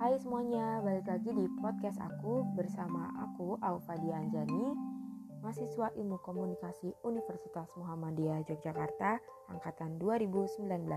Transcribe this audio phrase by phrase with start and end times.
[0.00, 4.72] Hai semuanya, balik lagi di podcast aku bersama aku Aufa Anjani,
[5.44, 9.20] mahasiswa Ilmu Komunikasi Universitas Muhammadiyah Yogyakarta
[9.52, 10.88] angkatan 2019.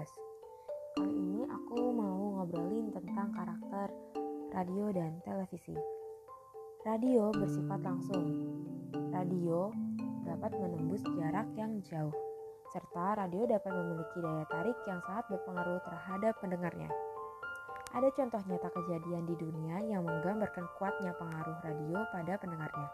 [0.95, 3.91] Kali ini aku mau ngobrolin tentang karakter
[4.55, 5.75] radio dan televisi.
[6.87, 8.23] Radio bersifat langsung.
[9.11, 9.67] Radio
[10.23, 12.15] dapat menembus jarak yang jauh,
[12.71, 16.87] serta radio dapat memiliki daya tarik yang sangat berpengaruh terhadap pendengarnya.
[17.93, 22.89] Ada contoh nyata kejadian di dunia yang menggambarkan kuatnya pengaruh radio pada pendengarnya,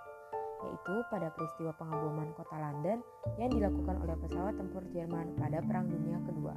[0.60, 3.00] yaitu pada peristiwa pengeboman kota London
[3.40, 6.52] yang dilakukan oleh pesawat tempur Jerman pada Perang Dunia Kedua.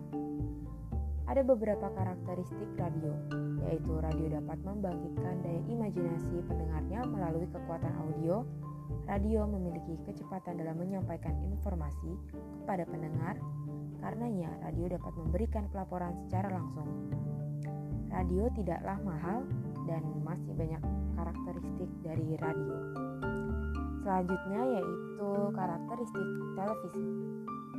[1.30, 3.14] Ada beberapa karakteristik radio,
[3.62, 8.42] yaitu radio dapat membangkitkan daya imajinasi pendengarnya melalui kekuatan audio.
[9.06, 12.18] Radio memiliki kecepatan dalam menyampaikan informasi
[12.58, 13.38] kepada pendengar,
[14.02, 17.11] karenanya radio dapat memberikan pelaporan secara langsung
[18.22, 19.42] radio tidaklah mahal
[19.90, 20.78] dan masih banyak
[21.18, 22.78] karakteristik dari radio.
[23.98, 27.02] Selanjutnya yaitu karakteristik televisi.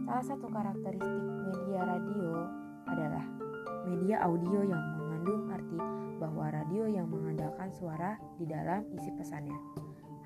[0.04, 2.52] Salah satu karakteristik media radio
[2.92, 3.24] adalah
[3.88, 5.80] media audio yang mengandung arti
[6.20, 9.56] bahwa radio yang mengandalkan suara di dalam isi pesannya.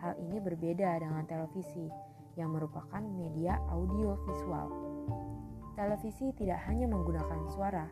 [0.01, 1.93] Hal ini berbeda dengan televisi
[2.41, 4.65] yang merupakan media audio visual.
[5.77, 7.85] Televisi tidak hanya menggunakan suara,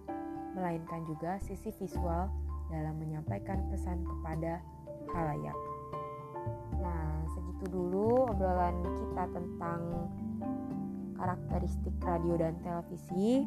[0.56, 2.32] melainkan juga sisi visual
[2.72, 4.64] dalam menyampaikan pesan kepada
[5.14, 5.58] halayak.
[6.82, 9.82] Nah, segitu dulu obrolan kita tentang
[11.16, 13.46] karakteristik radio dan televisi.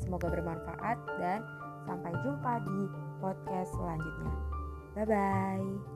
[0.00, 1.40] Semoga bermanfaat dan
[1.84, 2.78] sampai jumpa di
[3.20, 4.34] podcast selanjutnya.
[4.94, 5.93] Bye bye.